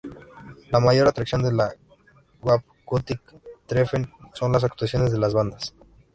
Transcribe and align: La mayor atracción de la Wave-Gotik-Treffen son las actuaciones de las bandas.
La 0.71 0.79
mayor 0.79 1.07
atracción 1.07 1.43
de 1.43 1.53
la 1.53 1.75
Wave-Gotik-Treffen 2.41 4.09
son 4.33 4.51
las 4.51 4.63
actuaciones 4.63 5.11
de 5.11 5.19
las 5.19 5.35
bandas. 5.35 5.75